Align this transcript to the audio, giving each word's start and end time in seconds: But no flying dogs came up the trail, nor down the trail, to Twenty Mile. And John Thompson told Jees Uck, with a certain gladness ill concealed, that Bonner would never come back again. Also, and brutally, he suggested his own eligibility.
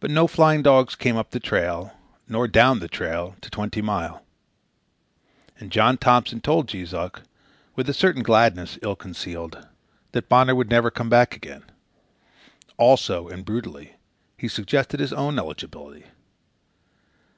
But 0.00 0.10
no 0.10 0.26
flying 0.26 0.60
dogs 0.62 0.94
came 0.94 1.16
up 1.16 1.30
the 1.30 1.40
trail, 1.40 1.94
nor 2.28 2.46
down 2.46 2.78
the 2.80 2.88
trail, 2.88 3.36
to 3.40 3.48
Twenty 3.48 3.80
Mile. 3.80 4.22
And 5.58 5.72
John 5.72 5.96
Thompson 5.96 6.42
told 6.42 6.68
Jees 6.68 6.92
Uck, 6.92 7.22
with 7.74 7.88
a 7.88 7.94
certain 7.94 8.22
gladness 8.22 8.78
ill 8.82 8.96
concealed, 8.96 9.66
that 10.12 10.28
Bonner 10.28 10.54
would 10.54 10.68
never 10.68 10.90
come 10.90 11.08
back 11.08 11.34
again. 11.34 11.62
Also, 12.76 13.28
and 13.28 13.46
brutally, 13.46 13.94
he 14.36 14.46
suggested 14.46 15.00
his 15.00 15.14
own 15.14 15.38
eligibility. 15.38 16.04